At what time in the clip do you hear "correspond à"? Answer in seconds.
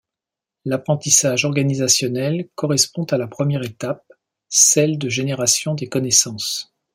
2.55-3.19